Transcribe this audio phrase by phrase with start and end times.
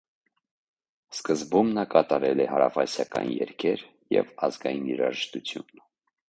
[1.17, 3.85] Սկզբում նա կատարել է հարավասիական երգեր
[4.17, 5.87] և ազգային երաժշտություն։